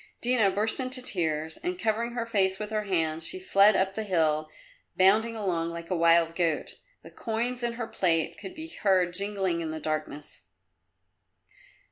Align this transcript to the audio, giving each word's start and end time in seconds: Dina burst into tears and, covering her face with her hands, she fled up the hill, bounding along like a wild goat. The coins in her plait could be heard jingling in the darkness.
Dina 0.19 0.49
burst 0.49 0.79
into 0.79 0.99
tears 0.99 1.57
and, 1.57 1.77
covering 1.77 2.13
her 2.13 2.25
face 2.25 2.57
with 2.57 2.71
her 2.71 2.85
hands, 2.85 3.23
she 3.27 3.37
fled 3.39 3.75
up 3.75 3.93
the 3.93 4.01
hill, 4.01 4.49
bounding 4.97 5.35
along 5.35 5.69
like 5.69 5.91
a 5.91 5.95
wild 5.95 6.33
goat. 6.35 6.79
The 7.03 7.11
coins 7.11 7.61
in 7.61 7.73
her 7.73 7.85
plait 7.85 8.35
could 8.39 8.55
be 8.55 8.67
heard 8.69 9.13
jingling 9.13 9.61
in 9.61 9.69
the 9.69 9.79
darkness. 9.79 10.41